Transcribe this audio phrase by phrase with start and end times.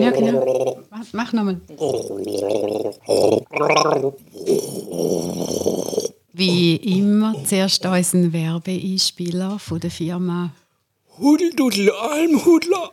[0.00, 0.78] Ja, genau.
[1.12, 1.60] Mach nochmal.
[6.32, 10.52] Wie immer zuerst unseren Werbeeinspieler von der Firma
[11.18, 12.90] Hudeldudel Almhudler.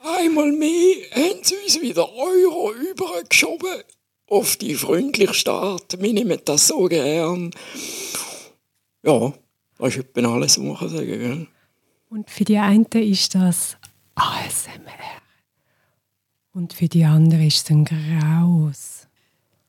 [0.00, 3.82] Einmal mehr haben sie uns wieder Euro übergeschoben
[4.28, 5.96] auf die freundlichste Art.
[5.98, 7.52] Wir nehmen das so gern.
[9.02, 9.32] Ja,
[9.78, 11.48] das ist etwa alles, was man sagen kann.
[12.12, 13.78] Und für die einen ist das
[14.16, 15.22] ASMR.
[16.52, 19.06] Und für die anderen ist es ein Graus.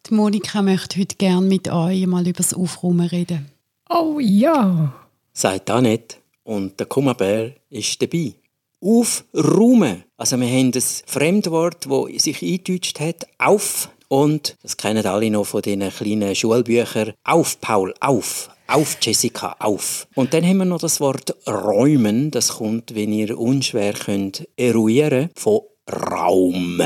[0.06, 3.50] Die Monika möchte heute gerne mit euch mal über das Aufräumen reden.
[3.90, 4.94] Oh ja!
[5.32, 6.20] Sagt auch nicht.
[6.44, 8.34] Und der Kummerbär ist dabei.
[8.82, 10.04] Aufräumen.
[10.18, 13.90] Also wir haben das Fremdwort, das sich eingedeutscht hat, auf.
[14.10, 17.14] Und das kennen alle noch von den kleinen Schulbüchern.
[17.24, 18.53] Auf, Paul, auf.
[18.68, 20.08] Auf, Jessica, auf.
[20.16, 22.32] Und dann haben wir noch das Wort räumen.
[22.32, 26.82] Das kommt, wenn ihr unschwer könnt, eruieren von Raum.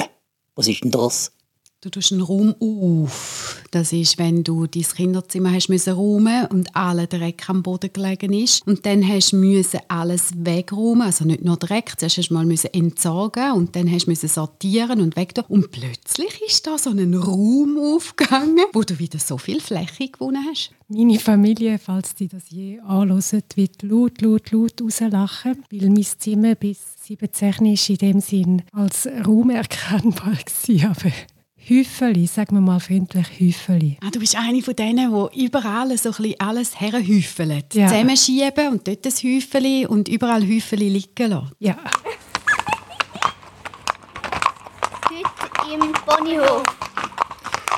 [0.55, 1.31] Was ist denn das?
[1.79, 3.63] Du tust einen Raum auf.
[3.69, 8.33] Das ist, wenn du dein Kinderzimmer hast müssen räumen und alle Dreck am Boden gelegen
[8.33, 8.65] ist.
[8.65, 11.93] Und dann hast du müssen alles wegräumen, also nicht nur Dreck.
[11.95, 15.35] Zuerst hast du mal müssen entsorgen und dann hast du müssen sortieren und weg.
[15.49, 20.43] Und plötzlich ist da so ein Raum aufgegangen, wo du wieder so viel Fläche gewonnen
[20.49, 20.71] hast.
[20.87, 26.55] Meine Familie, falls die das je anhören, wird laut, laut, laut rauslachen, weil mein Zimmer
[26.55, 30.33] bis 17 ist in dem Sinn als Raum erkennbar
[30.67, 31.11] war.
[31.69, 33.97] Häufeli, sagen wir mal freundlich Häufeli.
[34.01, 37.61] Ah, du bist eine von denen, die überall so ein alles herhäufeln.
[37.73, 37.87] Ja.
[37.87, 41.51] Zusammenschieben und dort ein Häufeli und überall Häufeli liegen lassen.
[41.59, 41.75] Ja.
[45.09, 46.63] Heute im Ponyhof.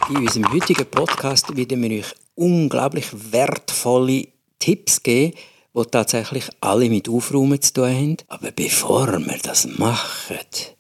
[0.10, 4.28] In unserem heutigen Podcast werden wir euch unglaublich wertvolle
[4.60, 5.34] Tipps geben,
[5.76, 8.18] die tatsächlich alle mit Aufräumen zu tun haben.
[8.28, 10.38] Aber bevor wir das machen,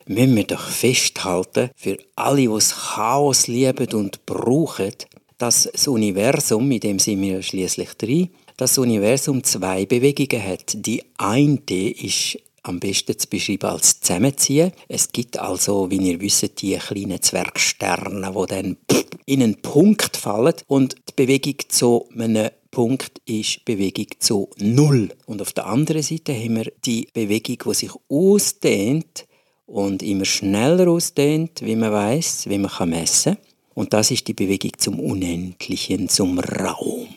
[0.08, 4.94] müssen wir doch festhalten, für alle, die das Chaos lieben und brauchen,
[5.38, 10.74] dass das Universum, in dem sind wir schließlich drin, das Universum zwei Bewegungen hat.
[10.74, 14.74] Die eine ist am besten zu beschreiben als Zusammenziehen.
[14.90, 18.78] Es gibt also, wie ihr wisst, die kleinen Zwergsterne, die dann
[19.26, 20.56] in einen Punkt fallen.
[20.68, 25.10] Und die Bewegung zu einem Punkt ist Bewegung zu Null.
[25.26, 29.26] Und auf der anderen Seite haben wir die Bewegung, die sich ausdehnt
[29.66, 33.44] und immer schneller ausdehnt, wie man weiß, wie man kann messen kann.
[33.74, 37.08] Und das ist die Bewegung zum Unendlichen, zum Raum.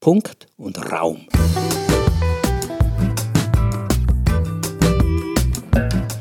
[0.00, 1.26] Punkt und Raum.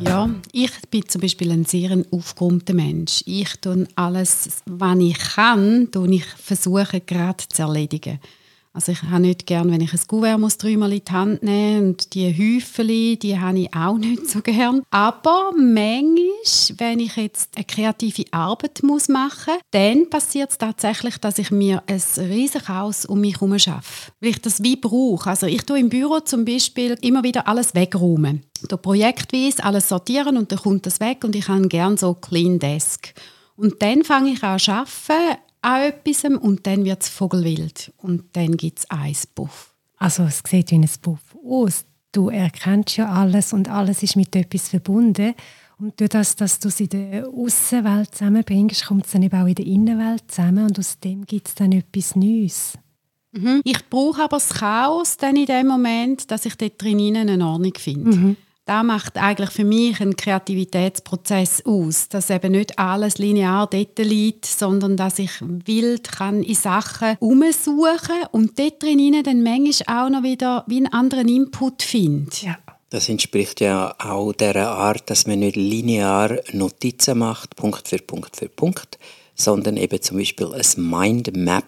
[0.02, 3.24] Ja, ich bin zum Beispiel ein sehr aufgeräumter Mensch.
[3.26, 8.20] Ich tue alles, was ich kann, tue ich versuche gerade zu erledigen.
[8.76, 11.92] Also ich habe nicht gern, wenn ich ein Kuvert muss dreimal in die Hand nehmen
[11.92, 14.84] und die Häufeli, die habe ich auch nicht so gern.
[14.92, 21.18] Aber manchmal, wenn ich jetzt eine kreative Arbeit muss machen muss, dann passiert es tatsächlich,
[21.20, 24.12] dass ich mir ein riesiges Haus um mich herum schaffe.
[24.20, 25.30] Weil ich das wie brauche.
[25.30, 28.44] Also ich tue im Büro zum Beispiel immer wieder alles wegräumen.
[28.68, 32.60] Da projektweise alles sortieren und dann kommt das weg und ich habe gerne so Clean
[32.60, 33.14] Desk.
[33.56, 38.24] Und dann fange ich an zu arbeiten an etwas und dann wird es vogelwild und
[38.34, 39.74] dann gibt es ein Buff.
[39.98, 41.86] Also es sieht wie ein Buff aus.
[42.12, 45.34] Du erkennst ja alles und alles ist mit etwas verbunden.
[45.78, 49.48] Und durch das, dass du es in der Außenwelt zusammenbringst, kommt es dann eben auch
[49.48, 52.78] in der Innenwelt zusammen und aus dem gibt es dann etwas Neues.
[53.32, 53.62] Mhm.
[53.66, 57.74] Ich brauche aber das Chaos dann in dem Moment, dass ich dort drinnen eine Ordnung
[57.76, 58.16] finde.
[58.16, 58.38] Mhm.
[58.68, 64.48] Das macht eigentlich für mich einen Kreativitätsprozess aus, dass eben nicht alles linear dort liegt,
[64.48, 70.24] sondern dass ich wild kann in Sachen umsuchen und dort drinnen dann manchmal auch noch
[70.24, 72.32] wieder wie einen anderen Input finde.
[72.42, 72.58] Ja.
[72.90, 78.36] Das entspricht ja auch der Art, dass man nicht linear Notizen macht, Punkt für Punkt
[78.36, 78.98] für Punkt,
[79.36, 81.66] sondern eben zum Beispiel ein Mindmap,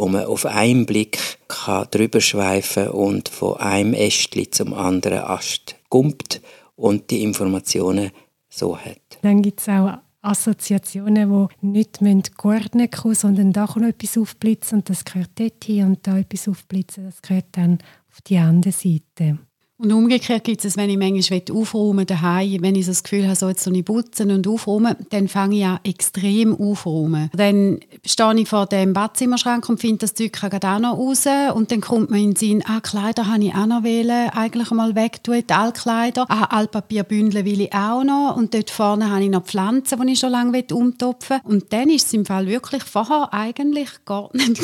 [0.00, 5.76] wo man auf einen Blick kann drüber schweifen und von einem Ästli zum anderen Ast
[5.90, 6.40] gumpt
[6.74, 8.10] und die Informationen
[8.48, 9.18] so hat.
[9.20, 14.88] Dann gibt es auch Assoziationen, die nicht geordnet kommen sondern da kommt etwas aufblitzen und
[14.88, 17.78] das gehört dort hin und da etwas aufblitzen, das gehört dann
[18.10, 19.38] auf die andere Seite.
[19.82, 23.34] Und umgekehrt gibt es, wenn ich manchmal aufräumen daheim, wenn ich so das Gefühl habe,
[23.34, 27.30] so jetzt soll ich putzen und aufräumen, dann fange ich an extrem aufräumen.
[27.34, 31.24] Dann stehe ich vor dem Badzimmerschrank und finde das Zeug gerade auch noch raus
[31.54, 34.70] und dann kommt mir in den Sinn, ah, Kleider habe ich auch noch wählen, eigentlich
[34.70, 39.30] einmal wegtun, die Altkleider, ah, Altpapierbündel will ich auch noch und dort vorne habe ich
[39.30, 41.52] noch Pflanzen, die ich schon lange umtopfen will.
[41.52, 44.58] Und dann ist es im Fall wirklich vorher eigentlich geordnet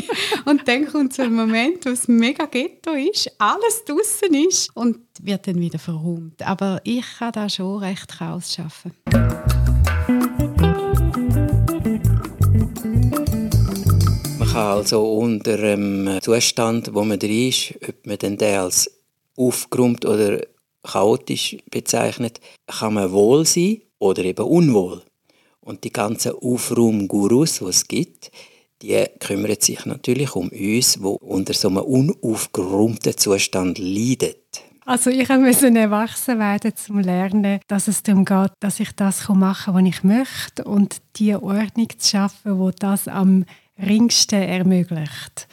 [0.44, 4.70] und dann kommt so ein Moment, wo es mega ghetto ist, alles draußen ist ist
[4.74, 6.42] und wird dann wieder verräumt.
[6.42, 8.92] Aber ich kann da schon recht Chaos schaffen.
[14.38, 18.90] Man kann also unter dem Zustand, wo man drin ist, ob man den als
[19.36, 20.40] aufgeräumt oder
[20.82, 25.02] chaotisch bezeichnet, kann man wohl sein oder eben unwohl.
[25.60, 28.32] Und die ganzen Aufraumgurus, die es gibt,
[28.82, 34.34] die kümmern sich natürlich um uns, wo unter so einem unaufgeräumten Zustand leiden.
[34.86, 39.28] Also ich musste erwachsen werden, um zu lernen, dass es darum geht, dass ich das
[39.28, 43.44] machen kann, was ich möchte und die Ordnung zu schaffen, wo das am
[43.78, 45.46] ringsten ermöglicht.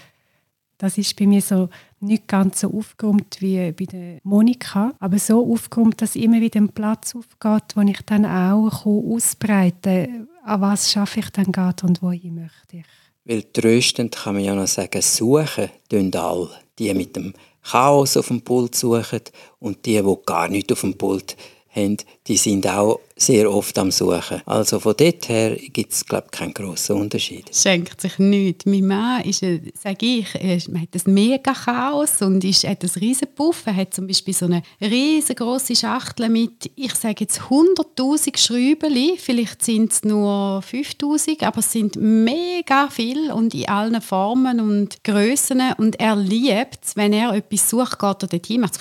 [0.80, 1.69] Das ist bei mir so
[2.00, 6.69] nicht ganz so aufgeräumt wie bei der Monika, aber so aufgeräumt, dass immer wieder ein
[6.69, 12.01] Platz aufgeht, wo ich dann auch ausbreiten kann, an was schaffe ich dann gerade und
[12.01, 12.83] wo ich möchte.
[13.27, 16.50] Weil tröstend kann man ja noch sagen, suchen tun alle.
[16.79, 19.19] Die mit dem Chaos auf dem Pult suchen
[19.59, 21.35] und die, die gar nicht auf dem Pult
[21.77, 21.97] haben,
[22.27, 24.41] die sind auch sehr oft am Suchen.
[24.45, 27.45] Also von dort her gibt es, glaube ich, keinen grossen Unterschied.
[27.51, 28.65] Schenkt sich nichts.
[28.65, 33.27] Mein Mann ist, sage ich, man hat ein mega Chaos und ist, hat ein riesen
[33.33, 33.63] Puff.
[33.65, 39.18] Er hat zum Beispiel so eine riesengroße Schachtel mit, ich sage jetzt 100'000 Schrauben.
[39.18, 45.03] Vielleicht sind es nur 5'000, aber es sind mega viel und in allen Formen und
[45.03, 45.62] Grössen.
[45.77, 48.75] Und er liebt es, wenn er etwas sucht, geht er dorthin, macht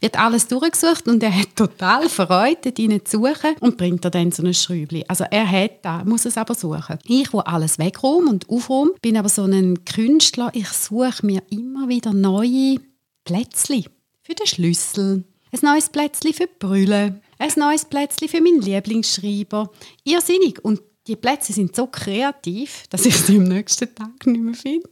[0.00, 4.32] wird alles durchgesucht und er hat total Freude, dort zu suchen und bringt er dann
[4.32, 5.04] so ein Schräubchen.
[5.08, 6.98] Also er hat da, muss es aber suchen.
[7.04, 11.88] Ich, wo alles wegräume und aufräume, bin aber so ein Künstler, ich suche mir immer
[11.88, 12.76] wieder neue
[13.24, 13.86] Plätzchen
[14.22, 19.70] für den Schlüssel, ein neues Plätzchen für die Brille, ein neues Plätzchen für meinen Lieblingsschreiber.
[20.04, 20.64] Irrsinnig.
[20.64, 24.88] Und die Plätze sind so kreativ, dass ich sie am nächsten Tag nicht mehr finde.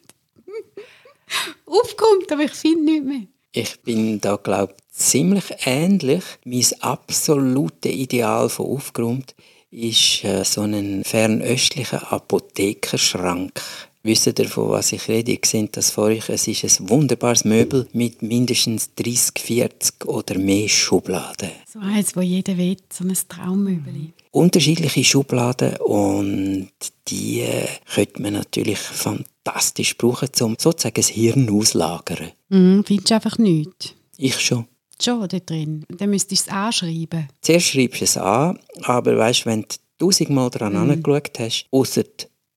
[1.67, 3.27] Aufkommt, aber ich finde nichts mehr.
[3.53, 6.25] Ich bin da, glaube ziemlich ähnlich.
[6.45, 9.35] Mein absolutes Ideal von aufgeräumt
[9.71, 13.61] ist äh, so ein fernöstlicher Apothekerschrank.
[14.03, 15.33] Wisst ihr, von was ich rede?
[15.33, 16.29] Ihr seht das vor euch.
[16.29, 21.51] Es ist ein wunderbares Möbel mit mindestens 30, 40 oder mehr Schubladen.
[21.69, 24.13] So eins, wo jeder will, so ein Traummöbel.
[24.31, 26.71] Unterschiedliche Schubladen und
[27.09, 32.31] die äh, könnte man natürlich fantastisch brauchen, um sozusagen das Hirn auslagern.
[32.49, 33.93] Mm, findest du einfach nichts?
[34.19, 34.67] Ich schon.
[35.01, 35.85] Schon da drin.
[35.89, 37.29] Dann müsstest du es anschreiben.
[37.43, 40.91] Zuerst schreibst du es an, aber weißt, wenn du tausendmal daran mm.
[40.91, 42.05] angeschaut hast, außer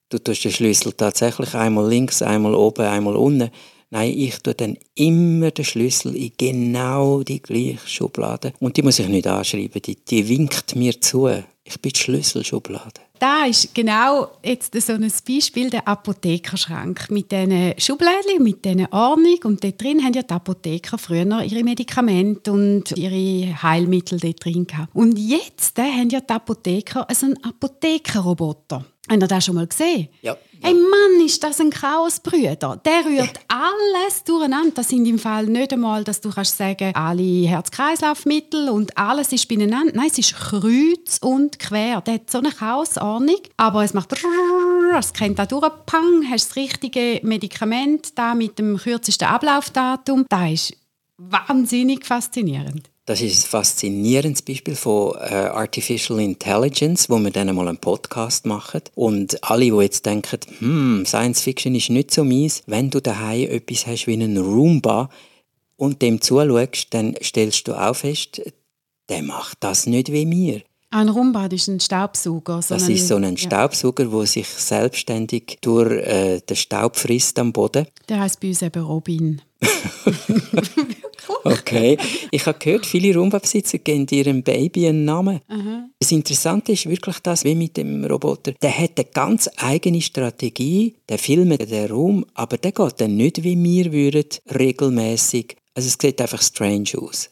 [0.09, 3.50] du tust den Schlüssel tatsächlich einmal links, einmal oben, einmal unten,
[3.91, 8.53] Nein, ich tue dann immer den Schlüssel in genau die gleiche Schublade.
[8.59, 11.27] Und die muss ich nicht anschreiben, die, die winkt mir zu.
[11.63, 13.01] Ich bin die Schlüsselschublade.
[13.19, 19.39] Da ist genau jetzt so ein Beispiel der Apothekerschrank mit diesen Schublädchen, mit dieser Ordnung.
[19.44, 24.65] Und dort drin haben ja die Apotheker früher ihre Medikamente und ihre Heilmittel dort drin
[24.65, 24.95] gehabt.
[24.95, 28.86] Und jetzt haben ja die Apotheker so einen Apothekerroboter.
[29.09, 30.07] Habt ihr das schon mal gesehen?
[30.21, 30.38] Ja.
[30.61, 32.81] Hey Mann, ist das ein Chaosbrüder.
[32.83, 34.71] Der rührt alles durcheinander.
[34.75, 39.47] Das sind im Fall nicht einmal, dass du kannst sagen, alle Herz-Kreislauf-Mittel und alles ist
[39.47, 39.94] beieinander.
[39.95, 42.01] Nein, es ist kreuz und quer.
[42.01, 44.13] Der hat so eine Chaosordnung, aber es macht
[45.00, 50.25] es kennt da durch, pang, hast das richtige Medikament da mit dem kürzesten Ablaufdatum.
[50.27, 50.77] Das ist
[51.17, 52.89] wahnsinnig faszinierend.
[53.09, 58.45] Das ist ein faszinierendes Beispiel von äh, Artificial Intelligence, wo wir dann mal einen Podcast
[58.45, 58.81] machen.
[58.93, 63.50] Und alle, die jetzt denken, hm, Science Fiction ist nicht so mies, wenn du daheim
[63.50, 65.10] etwas hast wie einen Roomba
[65.75, 68.43] und dem zuschaust, dann stellst du auch fest,
[69.10, 70.62] der macht das nicht wie mir.
[70.91, 72.62] Ein Roomba ist ein Staubsauger.
[72.62, 74.25] So das ist so ein Staubsauger, der ja.
[74.27, 77.88] sich selbstständig durch äh, den Staub frisst am Boden.
[78.07, 79.41] Der heißt bei uns eben Robin.
[81.43, 81.98] Okay.
[82.31, 85.39] Ich habe gehört, viele Raumbesitzer geben ihrem Baby einen Namen.
[85.48, 85.89] Aha.
[86.00, 88.53] Das Interessante ist wirklich das, wie mit dem Roboter.
[88.62, 93.43] Der hat eine ganz eigene Strategie, der filmt den Raum, aber der geht dann nicht,
[93.43, 95.55] wie wir würden, regelmäßig.
[95.74, 97.29] Also es sieht einfach strange aus.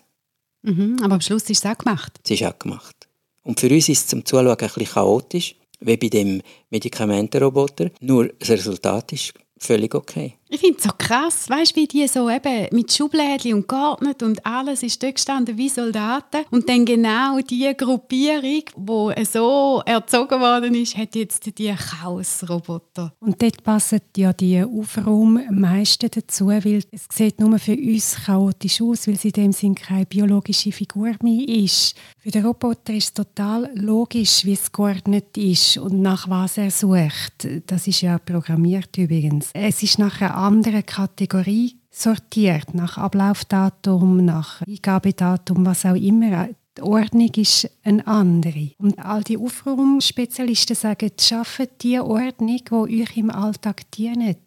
[0.64, 2.14] Mhm, aber am Schluss ist es auch gemacht.
[2.24, 2.96] Es ist auch gemacht.
[3.44, 7.92] Und für uns ist es zum Zuschauen ein bisschen chaotisch, wie bei dem Medikamentenroboter.
[8.02, 10.37] Nur das Resultat ist völlig okay.
[10.50, 14.24] Ich finde es so krass, weißt du, wie die so eben mit Schublädchen und geordnet
[14.24, 16.46] und alles ist dort gestanden wie Soldaten.
[16.52, 23.14] Und dann genau die Gruppierung, die so erzogen worden ist, hat jetzt die Chaosroboter.
[23.20, 28.16] Und dort passen ja die Aufraum am meisten dazu, weil es sieht nur für uns
[28.26, 31.94] chaotisch aus, weil sie in dem Sinn keine biologische Figur mehr ist.
[32.20, 36.72] Für den Roboter ist es total logisch, wie es geordnet ist und nach was er
[36.72, 37.48] sucht.
[37.68, 39.50] Das ist ja programmiert übrigens.
[39.54, 46.50] Es ist nachher andere Kategorie sortiert, nach Ablaufdatum, nach Eingabedatum, was auch immer.
[46.78, 48.72] Die Ordnung ist eine andere.
[48.78, 54.38] Und all die Aufraumspezialisten sagen, schafft die Ordnung, die euch im Alltag dient.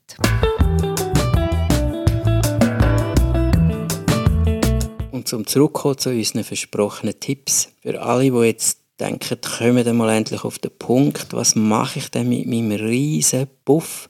[5.11, 7.69] Und zum Zurückkommen zu unseren versprochenen Tipps.
[7.83, 12.11] Für alle, die jetzt denken, kommen wir mal endlich auf den Punkt, was mache ich
[12.13, 14.09] denn mit meinem riesen Puff?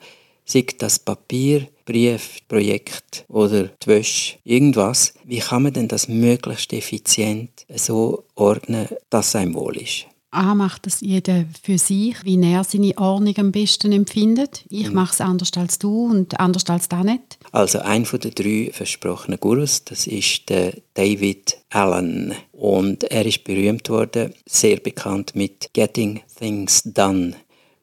[0.51, 5.15] Sei das Papier, Brief, Projekt oder die Wäsche, irgendwas.
[5.25, 10.07] Wie kann man denn das möglichst effizient so ordnen, dass es einem wohl ist?
[10.33, 14.65] A macht das jeder für sich, wie er seine Ordnung am besten empfindet.
[14.69, 14.95] Ich mhm.
[14.95, 17.39] mache es anders als du und anders als da nicht.
[17.51, 22.35] Also ein von den drei versprochenen Gurus, das ist der David Allen.
[22.53, 27.35] Und er ist berühmt worden, sehr bekannt mit Getting Things Done.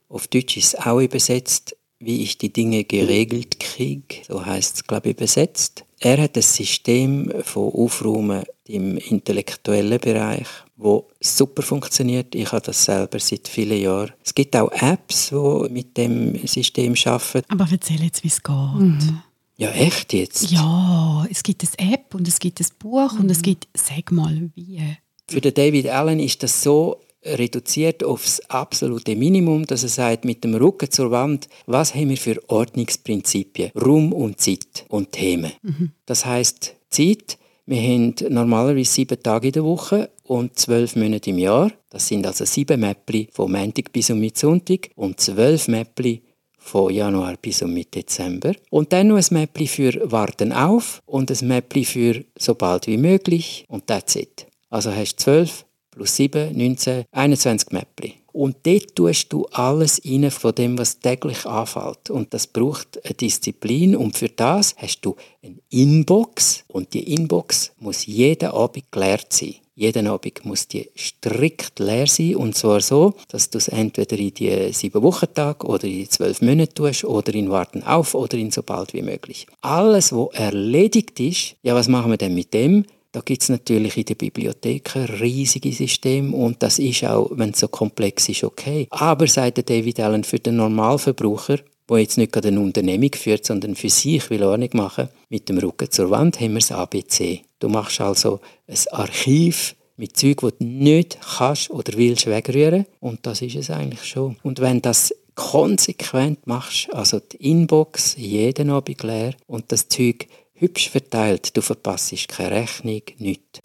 [0.07, 4.83] Auf Deutsch ist es auch übersetzt wie ich die Dinge geregelt kriege, so heißt es,
[4.87, 5.83] glaube ich, übersetzt.
[5.99, 12.35] Er hat ein System von Aufräumen im intellektuellen Bereich, wo super funktioniert.
[12.35, 14.11] Ich habe das selber seit vielen Jahren.
[14.23, 17.49] Es gibt auch Apps, die mit dem System arbeiten.
[17.49, 18.55] Aber erzähl jetzt, wie es geht.
[18.55, 19.23] Mhm.
[19.59, 20.51] Ja, echt jetzt?
[20.51, 23.21] Ja, es gibt eine App und es gibt ein Buch mhm.
[23.21, 24.79] und es gibt, sag mal, wie.
[25.27, 26.97] Für den David Allen ist das so
[27.27, 32.17] reduziert aufs absolute Minimum, dass er sagt, mit dem Rücken zur Wand, was haben wir
[32.17, 33.72] für Ordnungsprinzipien?
[33.75, 35.51] Raum und Zeit und Themen.
[35.62, 35.91] Mhm.
[36.05, 41.38] Das heißt Zeit, wir haben normalerweise sieben Tage in der Woche und zwölf Monate im
[41.38, 41.72] Jahr.
[41.89, 46.22] Das sind also sieben Mäppli von Montag bis um Sonntag und zwölf Mäppli
[46.57, 48.53] von Januar bis um Dezember.
[48.69, 52.98] Und dann noch ein Mäppli für Warten auf und ein Mäppli für so bald wie
[52.98, 54.48] möglich und that's it.
[54.69, 55.65] Also hast du zwölf
[55.97, 58.13] plus 7, 19, 21 Mäppli.
[58.31, 62.11] Und dort tust du alles rein von dem, was täglich anfällt.
[62.11, 63.95] Und das braucht eine Disziplin.
[63.95, 66.63] Und für das hast du eine Inbox.
[66.67, 69.55] Und die Inbox muss jeden Abend geleert sein.
[69.73, 72.35] Jeden Abend muss die strikt leer sein.
[72.35, 76.39] Und zwar so, dass du es entweder in die sieben Wochentag oder in die zwölf
[76.43, 79.47] Monate tust oder in Warten auf oder in so bald wie möglich.
[79.61, 82.85] Alles, was erledigt ist, ja, was machen wir denn mit dem?
[83.17, 87.62] Da gibt es natürlich in der Bibliothek riesige Systeme und das ist auch, wenn es
[87.62, 88.86] so komplex ist, okay.
[88.91, 91.57] Aber, sagt David Allen, für den Normalverbraucher,
[91.89, 95.57] der jetzt nicht gerade eine Unternehmung führt, sondern für sich will Ordnung machen, mit dem
[95.57, 97.41] Rücken zur Wand haben wir das ABC.
[97.57, 103.25] Du machst also ein Archiv mit Zeug, das du nicht kannst oder willst wegrühren und
[103.25, 104.38] das ist es eigentlich schon.
[104.43, 110.27] Und wenn das konsequent machst, also die Inbox jeden Abend leer und das Zeug
[110.59, 113.59] hübsch verteilt, du verpasst keine Rechnung, nichts.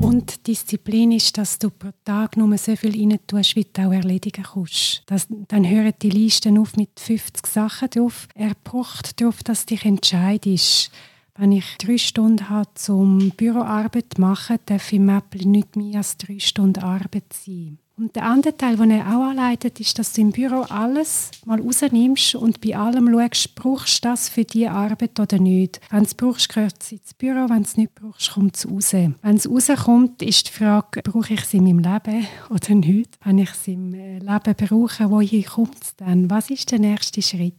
[0.00, 3.92] Und Disziplin ist, dass du pro Tag nur so viel rein tust, wie du auch
[3.92, 5.02] erledigen kannst.
[5.06, 8.26] Das, dann hören die Listen auf mit 50 Sachen drauf.
[8.34, 10.90] Er pocht darauf, dass du dich entscheidest.
[11.36, 16.16] Wenn ich drei Stunden habe, um Büroarbeit zu machen, darf im Mappli nicht mehr als
[16.16, 17.78] drei Stunden Arbeit sein.
[17.98, 21.60] Und der andere Teil, den er auch anleitet, ist, dass du im Büro alles mal
[21.60, 25.80] rausnimmst und bei allem schaust, brauchst du das für diese Arbeit oder nicht.
[25.90, 28.70] Wenn du es brauchst, gehört es ins Büro, wenn du es nicht brauchst, kommt es
[28.70, 28.92] raus.
[28.92, 33.18] Wenn es rauskommt, ist die Frage, brauche ich es in meinem Leben oder nicht?
[33.24, 36.30] Wenn ich es im äh, Leben brauche, wohin kommt es dann?
[36.30, 37.54] Was ist der nächste Schritt?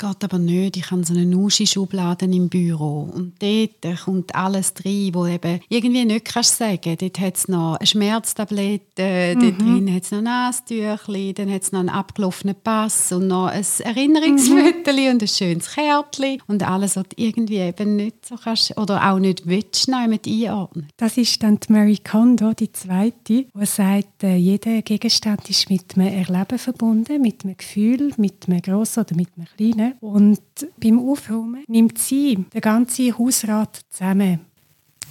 [0.00, 0.76] Geht aber nicht.
[0.76, 3.08] Ich habe so eine Nuschi-Schublade im Büro.
[3.14, 6.96] Und dort kommt alles rein, wo eben irgendwie nicht kannst sagen.
[6.98, 9.40] Dort hat es noch eine Schmerztablette, mhm.
[9.40, 13.48] dort drin hat es noch Nasentüchli, dann hat es noch einen abgelaufenen Pass und noch
[13.48, 15.10] ein Erinnerungsfoto mhm.
[15.10, 16.40] und ein schönes Kärtchen.
[16.46, 20.88] Und alles, was du irgendwie eben nicht so kannst oder auch nicht willst, mit einordnen.
[20.96, 25.96] Das ist dann die Mary Kondo, die zweite, die sagt, äh, jeder Gegenstand ist mit
[25.96, 29.89] einem Erleben verbunden, mit einem Gefühl, mit einem grossen oder mit einem kleinen.
[30.00, 30.40] Und
[30.78, 34.40] beim Aufräumen nimmt sie den ganzen Hausrat zusammen.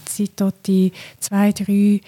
[0.07, 2.01] Sie tut die zwei, drei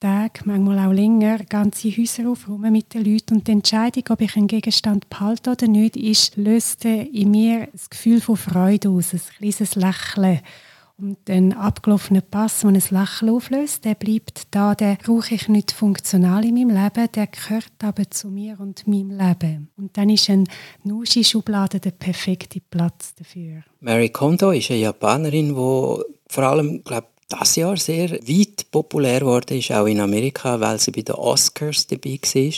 [0.00, 3.36] Tage, manchmal auch länger, ganze Häuser aufräumen mit den Leuten.
[3.38, 7.90] Und die Entscheidung, ob ich einen Gegenstand behalte oder nicht, ist, löst in mir das
[7.90, 10.40] Gefühl von Freude aus, ein kleines Lächeln.
[11.00, 15.70] Und den abgelaufenen Pass, der ein Lächeln auflöst, der bleibt da, den brauche ich nicht
[15.70, 19.68] funktional in meinem Leben, der gehört aber zu mir und meinem Leben.
[19.76, 20.44] Und dann ist eine
[20.82, 23.62] Nushi-Schublade der perfekte Platz dafür.
[23.78, 29.58] Mary Kondo ist eine Japanerin, die vor allem, glaube das Jahr sehr weit populär wurde,
[29.58, 32.52] ist auch in Amerika, weil sie bei den Oscars dabei war.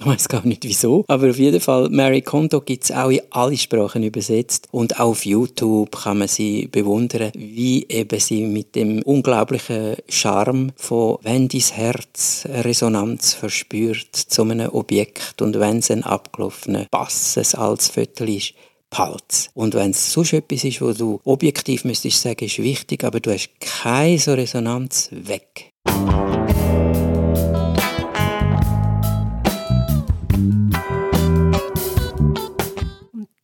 [0.00, 1.04] Ich weiß gar nicht wieso.
[1.06, 4.68] Aber auf jeden Fall, Mary Kondo gibt es auch in alle Sprachen übersetzt.
[4.72, 10.72] Und auch auf YouTube kann man sie bewundern, wie eben sie mit dem unglaublichen Charme
[10.76, 17.38] von wenn dein Herz Resonanz verspürt zu einem Objekt und wenn es ein abgelaufener Bass
[17.54, 18.54] als Viertel ist,
[18.90, 19.50] Palz.
[19.54, 23.32] Und wenn es sonst etwas ist, wo du objektiv müsstest sagen, ist wichtig, aber du
[23.32, 25.70] hast keine so Resonanz, weg.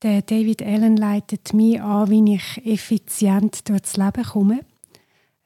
[0.03, 4.61] Der David Allen leitet mich an, wie ich effizient durchs Leben komme.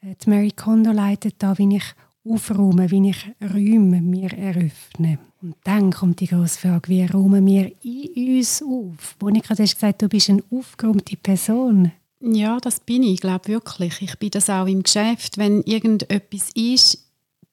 [0.01, 1.83] Äh, die Mary Kondo leitet an, wie ich
[2.23, 5.19] aufräume, wie ich Räume mir eröffne.
[5.41, 9.17] Und dann kommt die große Frage, wie räumen wir in uns auf?
[9.21, 11.91] Monika, du hast gesagt, du bist eine aufgeräumte Person.
[12.21, 14.01] Ja, das bin ich, glaube wirklich.
[14.01, 15.37] Ich bin das auch im Geschäft.
[15.37, 17.04] Wenn irgendetwas ist,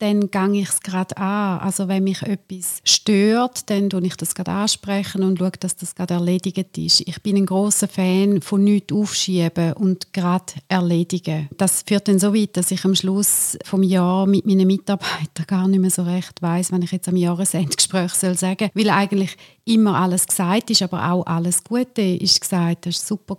[0.03, 1.61] dann gehe ich es gerade an.
[1.61, 5.95] Also wenn mich etwas stört, dann tue ich das gerade ansprechen und schaue, dass das
[5.95, 7.03] gerade erledigt ist.
[7.07, 11.49] Ich bin ein großer Fan von nichts aufschieben und gerade erledigen.
[11.57, 15.69] Das führt dann so weit, dass ich am Schluss vom Jahr mit meinen Mitarbeitern gar
[15.69, 19.97] nicht mehr so recht weiß, wenn ich jetzt am Jahresendgespräch soll sagen, weil eigentlich immer
[19.97, 22.87] alles gesagt ist, aber auch alles Gute ist gesagt.
[22.87, 23.37] Das war super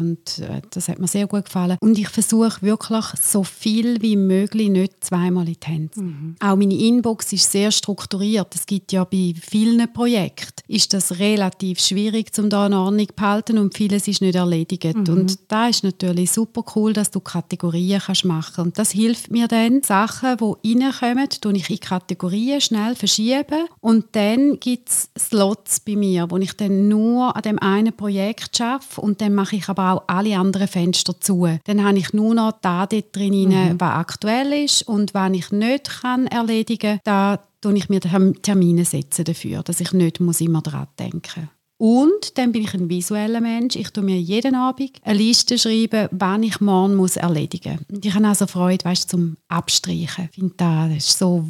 [0.00, 1.76] und äh, das hat mir sehr gut gefallen.
[1.80, 6.00] Und ich versuche wirklich so viel wie möglich nicht zweimal in die Hände.
[6.00, 6.36] Mhm.
[6.40, 8.54] Auch meine Inbox ist sehr strukturiert.
[8.54, 13.14] Es gibt ja bei vielen Projekten ist das relativ schwierig, um da eine Ordnung zu
[13.14, 14.96] behalten und vieles ist nicht erledigt.
[14.96, 15.08] Mhm.
[15.08, 19.46] Und da ist natürlich super cool, dass du Kategorien kannst machen und das hilft mir
[19.48, 25.65] dann, Sachen, die reinkommen, tue ich in Kategorien schnell verschieben und dann gibt es Slots
[25.66, 29.56] Platz bei mir, wo ich dann nur an dem einen Projekt schaffe und dann mache
[29.56, 31.48] ich aber auch alle anderen Fenster zu.
[31.64, 33.80] Dann habe ich nur noch da dort drin, mhm.
[33.80, 39.24] was aktuell ist und was ich nicht kann erledigen kann, da ich mir Termine setzen
[39.24, 43.76] dafür, dass ich nicht muss immer daran denken und dann bin ich ein visueller Mensch.
[43.76, 48.00] Ich tue mir jeden Abend eine Liste schreiben, wann ich morgen muss erledigen muss.
[48.02, 50.30] ich habe also Freude, weißt, zum Abstreichen.
[50.30, 51.44] Ich finde, das ist so,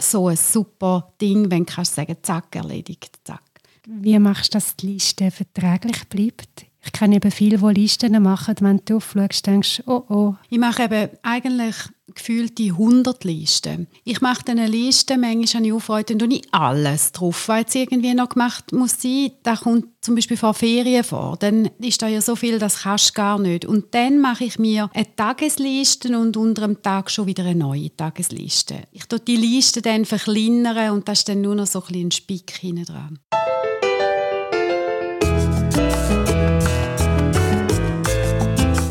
[0.00, 3.42] so ein super Ding, wenn du kannst sagen, zack, erledigt, zack.
[3.90, 6.66] Wie machst du, dass die Liste verträglich bleibt?
[6.84, 10.34] Ich kenne eben viele, die Listen machen, wenn du aufschaust, denkst oh oh.
[10.50, 11.74] Ich mache eben eigentlich
[12.14, 13.86] gefühlt die 100 Listen.
[14.04, 17.76] Ich mache dann eine Liste, manchmal habe ich Aufreude und nicht alles drauf, was jetzt
[17.76, 19.32] irgendwie noch gemacht muss sein.
[19.42, 21.36] Da kommt zum Beispiel vor Ferien vor.
[21.38, 23.64] Dann ist da ja so viel, das kannst du gar nicht.
[23.64, 27.94] Und dann mache ich mir eine Tagesliste und unter dem Tag schon wieder eine neue
[27.94, 28.82] Tagesliste.
[28.92, 32.10] Ich tue die Liste dann verkleinern und da ist dann nur noch so ein, ein
[32.10, 33.18] Spick hinten dran.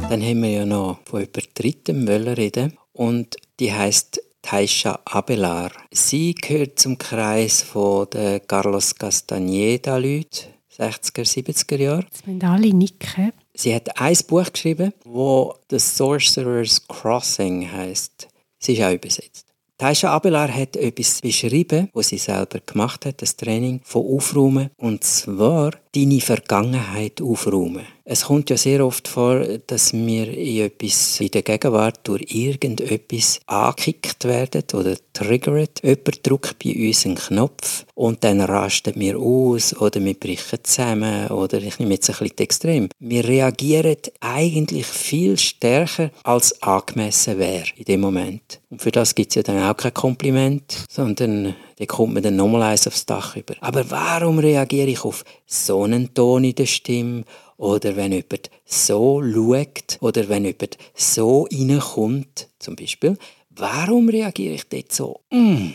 [0.09, 5.71] Dann haben wir ja noch von über dritten reden und die heißt Taisha Abelar.
[5.91, 10.47] Sie gehört zum Kreis von der Carlos Castaneda Leute,
[10.79, 12.05] 60er, 70er Jahre.
[12.05, 13.33] Jetzt müssen alle nicken.
[13.53, 18.29] Sie hat ein Buch geschrieben, wo The Sorcerer's Crossing heißt.
[18.59, 19.45] Sie ist auch übersetzt.
[19.77, 25.03] Taisha Abelar hat etwas beschrieben, was sie selber gemacht hat, das Training von Aufräumen, und
[25.03, 27.85] zwar deine Vergangenheit aufräumen.
[28.09, 33.41] Es kommt ja sehr oft vor, dass wir in etwas in der Gegenwart durch irgendetwas
[33.47, 35.81] angekickt werden oder triggert.
[35.83, 41.27] Jemand drückt bei uns einen Knopf und dann rasten wir aus oder wir brechen zusammen
[41.27, 42.89] oder ich nehme jetzt ein bisschen extrem.
[42.97, 48.61] Wir reagieren eigentlich viel stärker als angemessen wäre in dem Moment.
[48.69, 52.37] Und für das gibt es ja dann auch kein Kompliment, sondern dann kommt man dann
[52.37, 53.55] nochmal eins aufs Dach über.
[53.59, 57.23] Aber warum reagiere ich auf so einen Ton in der Stimme
[57.57, 63.17] oder wenn jemand so schaut oder wenn jemand so reinkommt, zum Beispiel,
[63.49, 65.19] warum reagiere ich dort so?
[65.31, 65.71] Mm.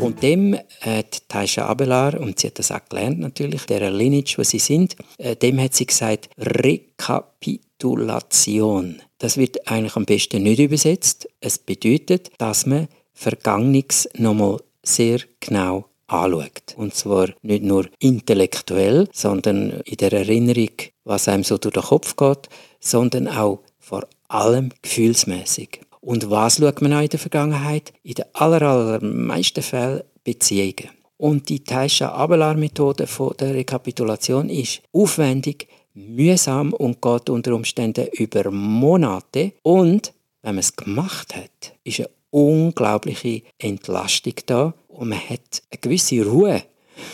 [0.00, 4.42] Und dem hat Taisha Abelard, und sie hat das auch gelernt natürlich, der Lineage, wo
[4.42, 9.00] sie sind, äh, dem hat sie gesagt, Rekapitulation.
[9.16, 11.26] Das wird eigentlich am besten nicht übersetzt.
[11.40, 16.74] Es bedeutet, dass man Vergangenes nochmal sehr genau anschaut.
[16.76, 20.70] Und zwar nicht nur intellektuell, sondern in der Erinnerung,
[21.04, 22.48] was einem so durch den Kopf geht,
[22.80, 25.80] sondern auch vor allem gefühlsmäßig.
[26.00, 27.92] Und was schaut man auch in der Vergangenheit?
[28.02, 30.90] In den aller, allermeisten Fällen Beziehungen.
[31.16, 33.06] Und die Taisha Abelard Methode
[33.38, 39.52] der Rekapitulation ist aufwendig, mühsam und geht unter Umständen über Monate.
[39.62, 44.74] Und wenn man es gemacht hat, ist eine unglaubliche Entlastung da.
[44.88, 46.62] Und man hat eine gewisse Ruhe.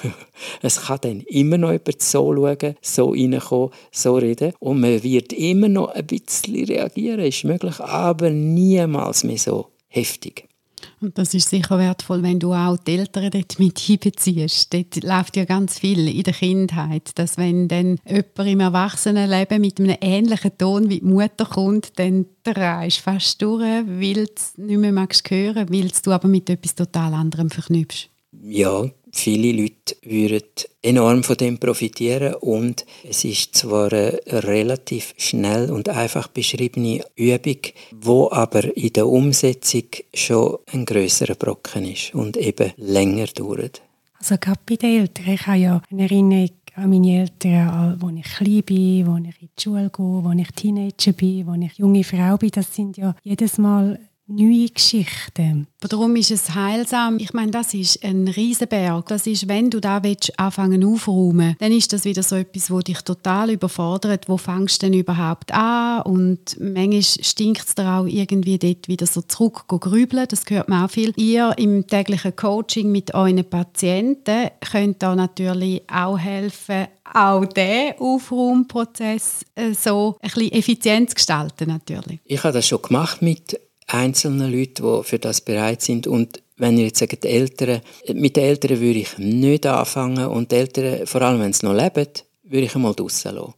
[0.62, 4.54] Es kann dann immer noch jemand so schauen, so reinkommen, so reden.
[4.58, 10.49] Und man wird immer noch ein bisschen reagieren, ist möglich, aber niemals mehr so heftig.
[11.00, 14.72] Und das ist sicher wertvoll, wenn du auch die Eltern dort mit einbeziehst.
[14.72, 19.80] Dort läuft ja ganz viel in der Kindheit, dass wenn dann jemand im Erwachsenenleben mit
[19.80, 24.56] einem ähnlichen Ton wie die Mutter kommt, dann drehst du fast durch, weil du es
[24.56, 28.08] nicht mehr magst hören, weil du aber mit etwas total anderem verknüpfst.
[28.42, 30.42] Ja, viele Leute würden
[30.82, 37.58] enorm von dem profitieren und es ist zwar eine relativ schnell und einfach beschriebene Übung,
[37.92, 43.82] wo aber in der Umsetzung schon ein größerer Brocken ist und eben länger dauert.
[44.18, 48.34] Also gerade bei den Eltern, ich habe ja eine Erinnerung an meine Eltern, als ich
[48.36, 52.04] klein bin, als ich in die Schule gehe, als ich Teenager bin, als ich junge
[52.04, 52.50] Frau bin.
[52.50, 53.98] Das sind ja jedes Mal
[54.30, 55.66] neue Geschichten.
[55.80, 57.18] Darum ist es heilsam.
[57.18, 59.08] Ich meine, das ist ein Riesenberg.
[59.08, 62.80] Das ist, wenn du da willst, anfangen aufräumen, dann ist das wieder so etwas, wo
[62.80, 64.28] dich total überfordert.
[64.28, 66.02] Wo fängst du denn überhaupt an?
[66.02, 70.26] Und manchmal stinkt es dir auch irgendwie dort wieder so zurück grübeln.
[70.28, 71.12] Das gehört mir auch viel.
[71.16, 79.44] Ihr im täglichen Coaching mit euren Patienten könnt da natürlich auch helfen, auch diesen Aufraumprozess
[79.54, 82.20] äh, so ein bisschen effizient zu gestalten natürlich.
[82.24, 83.58] Ich habe das schon gemacht mit
[83.92, 86.06] einzelnen Leuten, die für das bereit sind.
[86.06, 87.80] Und wenn ihr jetzt sagt, die Eltern,
[88.12, 91.74] mit den Eltern würde ich nicht anfangen und die Eltern, vor allem wenn sie noch
[91.74, 92.06] leben,
[92.44, 93.54] würde ich einmal draussen lassen.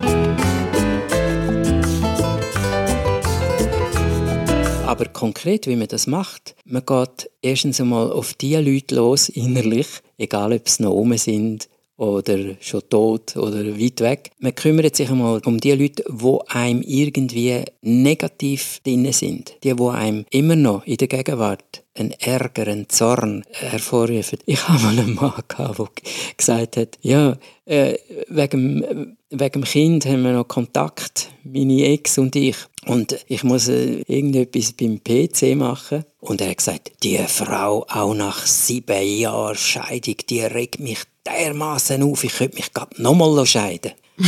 [4.86, 9.86] Aber konkret, wie man das macht, man geht erstens einmal auf die Leute los, innerlich,
[10.18, 11.68] egal ob sie noch oben sind
[12.02, 14.30] oder schon tot oder weit weg.
[14.40, 19.54] Man kümmert sich einmal um die Leute, die einem irgendwie negativ drin sind.
[19.62, 24.38] Die, die einem immer noch in der Gegenwart einen Ärger, einen Zorn hervorrufen.
[24.46, 25.88] Ich habe mal einen Mann gehabt, der
[26.36, 27.36] gesagt hat, ja,
[27.66, 27.96] äh,
[28.28, 32.56] wegen, wegen dem Kind haben wir noch Kontakt, meine Ex und ich.
[32.86, 36.04] Und ich muss äh, irgendetwas beim PC machen.
[36.18, 42.02] Und er hat gesagt, die Frau, auch nach sieben Jahren Scheidung, die regt mich dermaßen
[42.02, 43.92] auf, ich könnte mich gerade nochmal scheiden.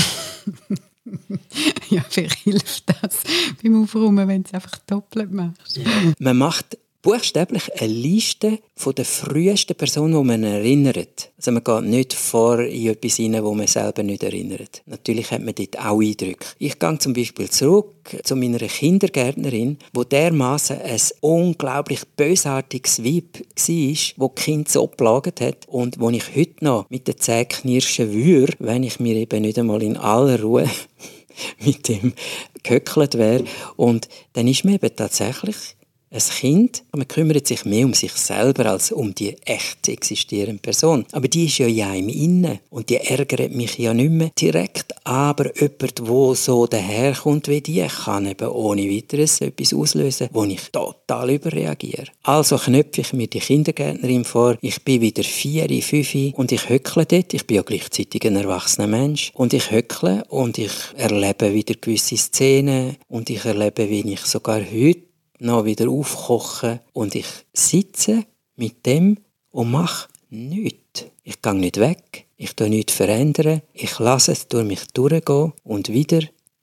[1.91, 3.23] ja, vielleicht hilft das
[3.63, 5.81] beim Aufräumen, wenn du es einfach doppelt machst.
[6.19, 11.31] Man macht buchstäblich eine Liste von den frühesten Personen, die man erinnert.
[11.37, 14.83] Also man geht nicht vor in etwas hinein, wo man selber nicht erinnert.
[14.87, 16.47] Natürlich hat man dort auch Eindrücke.
[16.59, 17.93] Ich gehe zum Beispiel zurück
[18.25, 25.69] zu meiner Kindergärtnerin, wo dermaßen ein unglaublich bösartiges Weib war, wo Kind so plagt hat
[25.69, 29.59] und wo ich heute noch mit den Zähnen knirschen würde, wenn ich mir eben nicht
[29.59, 30.71] einmal in aller Ruhe
[31.65, 32.15] mit dem
[32.63, 33.45] gehöckelt wäre.
[33.77, 35.77] Und dann ist mir eben tatsächlich
[36.15, 41.05] ein Kind, man kümmert sich mehr um sich selber als um die echt existierende Person.
[41.11, 44.95] Aber die ist ja in einem inne und die ärgert mich ja nicht mehr direkt.
[45.05, 50.71] Aber jemand, der so daherkommt wie die, kann eben ohne weiteres etwas auslösen, wo ich
[50.71, 52.07] total überreagiere.
[52.23, 57.07] Also knöpfe ich mir die Kindergärtnerin vor, ich bin wieder vier, fünf und ich höckle
[57.07, 57.35] dort.
[57.35, 59.33] Ich bin ja gleichzeitig ein erwachsener Mensch.
[59.35, 64.61] Und ich höckle und ich erlebe wieder gewisse Szenen und ich erlebe, wie ich sogar
[64.61, 65.14] heute
[65.45, 68.25] noch wieder aufkochen und ich sitze
[68.57, 69.19] mit dem
[69.51, 71.07] und mache nichts.
[71.23, 75.89] Ich gehe nicht weg, ich tue nichts verändern, ich lasse es durch mich durchgehen und
[75.91, 76.21] wieder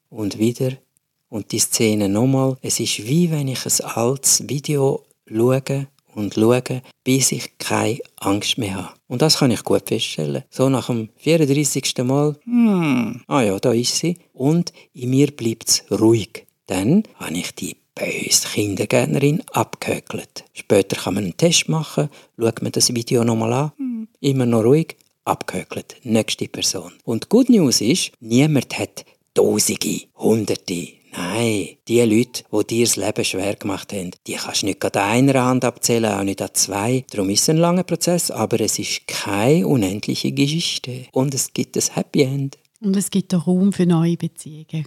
[0.09, 0.71] und wieder
[1.29, 2.57] und die Szene nochmal.
[2.61, 8.57] Es ist wie wenn ich ein altes Video schaue und schaue, bis ich keine Angst
[8.57, 8.93] mehr habe.
[9.07, 10.43] Und das kann ich gut feststellen.
[10.49, 11.97] So nach dem 34.
[12.03, 14.17] Mal, hm, ah ja, da ist sie.
[14.33, 16.45] Und in mir bleibt es ruhig.
[16.67, 20.45] Dann habe ich die böse Kindergärtnerin abgehökelt.
[20.53, 24.07] Später kann man einen Test machen, schaut man das Video nochmal an, hm.
[24.19, 25.97] immer noch ruhig, abgehökelt.
[26.03, 26.93] Nächste Person.
[27.03, 32.95] Und die Good News ist, niemand hat Tausende, Hunderte, Nein, die Leute, die dir das
[32.95, 36.49] Leben schwer gemacht haben, die kannst du nicht an einer Hand abzählen, auch nicht an
[36.53, 37.03] zwei.
[37.11, 41.07] Darum ist es ein langer Prozess, aber es ist keine unendliche Geschichte.
[41.11, 42.57] Und es gibt ein Happy End.
[42.79, 44.85] Und es gibt auch Raum für neue Beziehungen.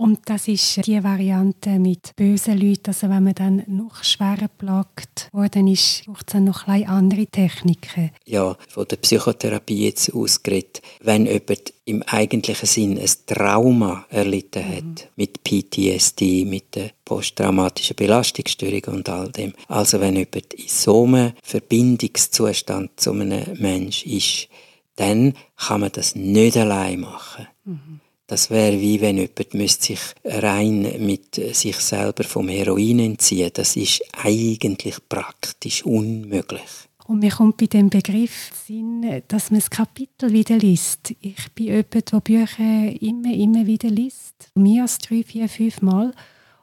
[0.00, 2.86] Und das ist die Variante mit bösen Leuten.
[2.86, 7.26] Also wenn man dann noch schwerer plagt worden ist, braucht es dann noch ein andere
[7.26, 8.10] Techniken.
[8.24, 10.80] Ja, von der Psychotherapie jetzt ausgeredet.
[11.02, 14.96] Wenn jemand im eigentlichen Sinn ein Trauma erlitten hat, mhm.
[15.16, 19.52] mit PTSD, mit der posttraumatischen Belastungsstörung und all dem.
[19.68, 24.48] Also wenn jemand in so einem Verbindungszustand zu einem Menschen ist,
[24.96, 27.48] dann kann man das nicht allein machen.
[27.66, 27.99] Mhm.
[28.30, 33.50] Das wäre wie wenn jemand müsste sich rein mit sich selber vom Heroin entziehen.
[33.52, 36.70] Das ist eigentlich praktisch unmöglich.
[37.08, 41.12] Und mir kommt bei dem Begriff Sinn, dass man das Kapitel wieder liest.
[41.20, 44.52] Ich bin jemand, der Bücher immer, immer wieder liest.
[44.54, 46.12] Mehr als drei, vier, fünf Mal.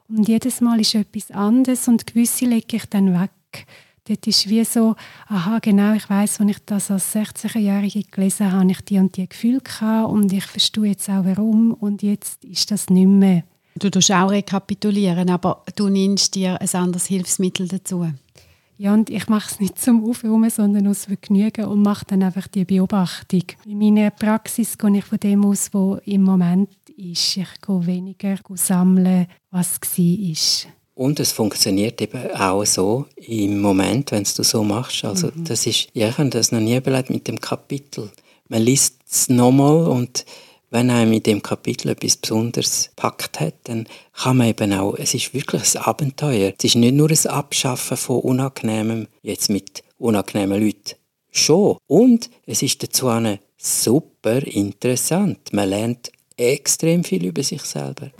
[0.08, 3.66] Und jedes Mal ist etwas anderes und gewisse lege ich dann weg.
[4.08, 8.60] Dort ist wie so, aha, genau, ich weiß, wenn ich das als 16-Jährige gelesen habe,
[8.60, 12.42] habe ich die und die Gefühle gehabt und ich verstehe jetzt auch warum und jetzt
[12.44, 13.44] ist das nicht mehr.
[13.74, 18.10] Du tust auch rekapitulieren, aber du nimmst dir ein anderes Hilfsmittel dazu.
[18.78, 22.48] Ja, und ich mache es nicht zum Aufräumen, sondern aus Vergnügen und mache dann einfach
[22.48, 23.42] die Beobachtung.
[23.66, 27.36] In meiner Praxis gehe ich von dem aus, was im Moment ist.
[27.36, 30.72] Ich gehe weniger sammeln, was war.
[30.98, 35.04] Und es funktioniert eben auch so im Moment, wenn du so machst.
[35.04, 35.44] Also mhm.
[35.44, 38.10] das ist, ja, ich habe das noch nie überlegt mit dem Kapitel.
[38.48, 40.24] Man liest es nochmal und
[40.70, 45.14] wenn einem in dem Kapitel etwas Besonderes packt hat, dann kann man eben auch, es
[45.14, 46.52] ist wirklich ein Abenteuer.
[46.58, 50.96] Es ist nicht nur ein Abschaffen von Unangenehmem, jetzt mit unangenehmen Leuten.
[51.30, 51.76] Schon.
[51.86, 55.52] Und es ist dazu eine super interessant.
[55.52, 58.10] Man lernt extrem viel über sich selber.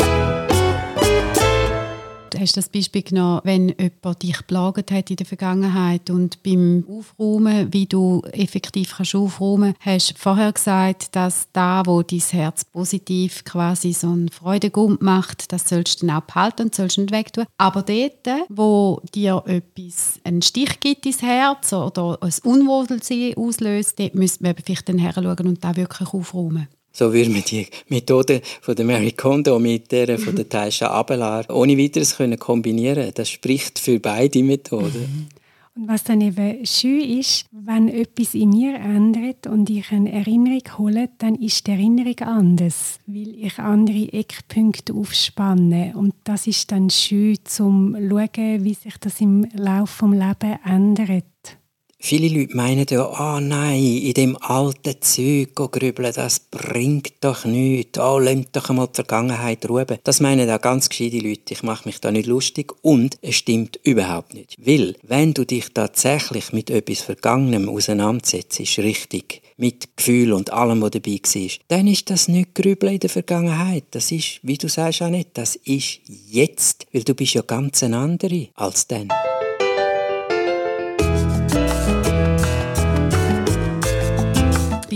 [2.38, 6.85] Du hast das Beispiel genommen, wenn jemand dich plagt hat in der Vergangenheit und beim
[6.88, 12.64] Aufräumen, wie du effektiv kannst aufräumen kannst, hast vorher gesagt, dass da, wo dein Herz
[12.64, 17.11] positiv quasi so einen Freudegump macht, das sollst du dann auch behalten und sollst nicht
[17.11, 17.44] wegtun.
[17.57, 24.14] Aber dort, wo dir etwas einen Stich gibt ins Herz oder ein Unwohlsein auslöst, dort
[24.14, 25.01] müsste man vielleicht dann
[25.48, 26.68] und da wirklich aufräumen.
[26.98, 31.48] So würde man die Methode von der Mary Kondo mit der von der Taisha Abelard
[31.48, 33.12] ohne weiteres können kombinieren.
[33.14, 35.28] Das spricht für beide Methoden.
[35.76, 40.76] Und was dann eben schön ist, wenn etwas in mir ändert und ich eine Erinnerung
[40.76, 45.92] hole, dann ist die Erinnerung anders, weil ich andere Eckpunkte aufspanne.
[45.94, 50.58] Und das ist dann schön, zum zu schauen, wie sich das im Laufe des Lebens
[50.64, 51.57] ändert.
[52.00, 57.44] Viele Leute meinen ja, ah oh nein, in dem alten Zeug grübeln, das bringt doch
[57.44, 57.98] nichts.
[57.98, 59.98] Oh, lass doch einmal die Vergangenheit ruhen.
[60.04, 61.54] Das meinen auch ganz gescheite Leute.
[61.54, 64.54] Ich mache mich da nicht lustig und es stimmt überhaupt nicht.
[64.64, 70.92] Weil, wenn du dich tatsächlich mit etwas Vergangenem auseinandersetzt, richtig, mit Gefühl und allem, was
[70.92, 73.84] dabei war, dann ist das nicht Grübeln in der Vergangenheit.
[73.90, 76.87] Das ist, wie du sagst auch nicht, das ist jetzt.
[76.92, 79.08] Weil du bist ja ganz eine andere als dann.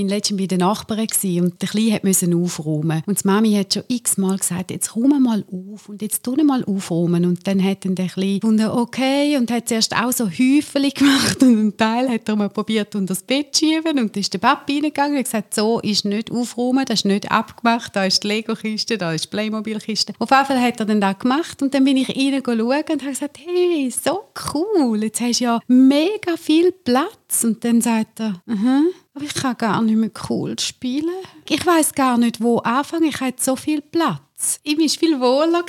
[0.02, 1.06] Bin letztens bei den Nachbarn
[1.40, 3.02] und der Kleine musste aufräumen.
[3.06, 6.64] Und die Mami hat schon x-mal gesagt, jetzt räume mal auf und jetzt tun mal
[6.64, 7.24] aufräumen.
[7.24, 11.40] Und dann hat dann der Kleine gefunden, okay, und hat zuerst auch so Häufchen gemacht
[11.42, 14.40] und einen Teil hat er mal probiert unter das Bett zu schieben und ist der
[14.40, 18.28] Papi reingegangen und gesagt, so ist nicht aufräumen, das ist nicht abgemacht, da ist die
[18.28, 20.14] Lego-Kiste, da ist die Playmobil-Kiste.
[20.18, 23.10] Auf jeden Fall hat er dann das gemacht und dann bin ich rein und habe
[23.10, 27.44] gesagt, hey, so cool, jetzt hast du ja mega viel Platz.
[27.44, 28.82] Und dann sagt er, uh -huh,
[29.14, 31.10] aber ich kann gar nicht mehr cool spielen.
[31.48, 33.04] Ich weiß gar nicht, wo anfangen.
[33.04, 34.58] Ich habe so viel Platz.
[34.64, 35.64] Ihm war viel wohler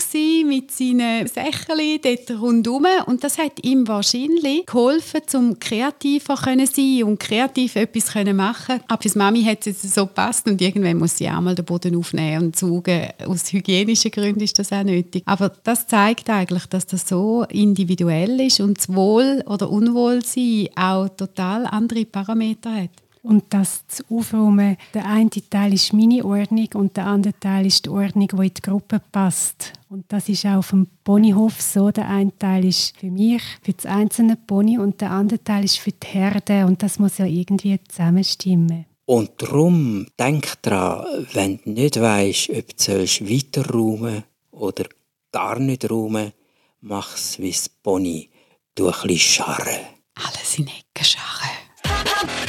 [0.47, 2.85] mit seinen Sächchen dort rundherum.
[3.05, 8.79] Und das hat ihm wahrscheinlich geholfen, um kreativer zu sein und kreativ etwas zu machen.
[8.87, 11.95] Aber für Mami hat es so gepasst und irgendwann muss sie auch mal den Boden
[11.97, 13.09] aufnehmen und saugen.
[13.27, 15.21] Aus hygienischen Gründen ist das auch nötig.
[15.25, 21.09] Aber das zeigt eigentlich, dass das so individuell ist und das Wohl- oder Unwohlsein auch
[21.09, 24.77] total andere Parameter hat und das zu aufräumen.
[24.93, 28.53] Der eine Teil ist meine Ordnung und der andere Teil ist die Ordnung, die in
[28.53, 29.73] die Gruppe passt.
[29.89, 31.89] Und das ist auch auf dem Ponyhof so.
[31.89, 35.79] Der eine Teil ist für mich, für das einzelne Pony und der andere Teil ist
[35.79, 38.85] für die Herde und das muss ja irgendwie zusammenstimmen.
[39.05, 44.85] Und darum denk dran, wenn du nicht weißt, ob du weiter räumen oder
[45.31, 46.33] gar nicht räumen,
[46.81, 48.29] mach es wie das Pony.
[48.75, 49.79] Du ein bisschen scharren.
[50.15, 52.42] Alles in Ecken scharren.